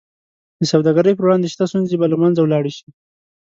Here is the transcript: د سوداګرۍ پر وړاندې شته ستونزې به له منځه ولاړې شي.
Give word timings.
د 0.59 0.61
سوداګرۍ 0.71 1.13
پر 1.15 1.23
وړاندې 1.25 1.47
شته 1.53 1.63
ستونزې 1.71 1.95
به 2.01 2.07
له 2.11 2.17
منځه 2.21 2.39
ولاړې 2.41 2.71
شي. 2.77 2.87